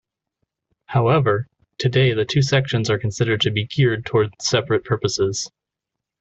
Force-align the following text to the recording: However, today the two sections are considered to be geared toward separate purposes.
However, 0.87 1.47
today 1.77 2.13
the 2.13 2.25
two 2.25 2.41
sections 2.41 2.89
are 2.89 2.97
considered 2.97 3.41
to 3.41 3.51
be 3.51 3.67
geared 3.67 4.03
toward 4.03 4.31
separate 4.41 4.83
purposes. 4.83 5.51